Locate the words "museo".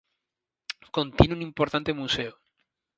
1.93-2.33